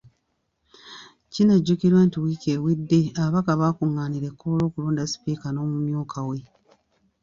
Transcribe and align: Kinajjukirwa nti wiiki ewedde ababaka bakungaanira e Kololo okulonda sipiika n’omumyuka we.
Kinajjukirwa 1.33 1.99
nti 2.07 2.17
wiiki 2.23 2.47
ewedde 2.55 2.99
ababaka 3.23 3.51
bakungaanira 3.61 4.27
e 4.31 4.35
Kololo 4.39 4.63
okulonda 4.67 5.03
sipiika 5.11 5.47
n’omumyuka 5.51 6.19
we. 6.29 6.37